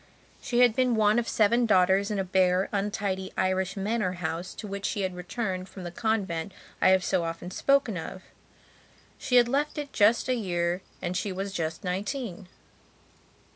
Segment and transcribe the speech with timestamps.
[0.41, 4.65] She had been one of seven daughters in a bare, untidy Irish manor house to
[4.65, 8.23] which she had returned from the convent I have so often spoken of.
[9.19, 12.47] She had left it just a year and she was just nineteen.